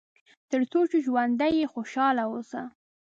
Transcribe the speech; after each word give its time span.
تر 0.49 0.61
څو 0.71 0.79
چې 0.91 0.97
ژوندی 1.05 1.51
یې 1.59 1.65
خوشاله 1.73 2.23
اوسه. 2.31 2.61